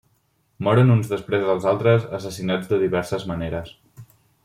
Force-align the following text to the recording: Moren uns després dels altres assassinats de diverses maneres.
Moren 0.67 0.93
uns 0.93 1.11
després 1.11 1.45
dels 1.51 1.69
altres 1.73 2.09
assassinats 2.19 2.73
de 2.75 2.81
diverses 2.87 3.31
maneres. 3.33 3.79